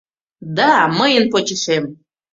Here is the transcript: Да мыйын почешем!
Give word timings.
Да 0.57 0.69
мыйын 0.97 1.25
почешем! 1.31 1.83